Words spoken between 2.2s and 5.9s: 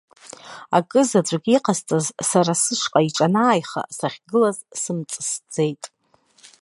сара сышҟа иҿанааиха, сахьгылаз сымҵысӡеит.